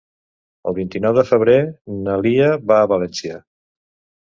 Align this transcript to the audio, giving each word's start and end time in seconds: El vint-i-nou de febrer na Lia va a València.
El 0.71 0.75
vint-i-nou 0.77 1.13
de 1.17 1.25
febrer 1.33 1.59
na 2.09 2.17
Lia 2.25 2.49
va 2.73 2.81
a 2.87 2.91
València. 2.95 3.39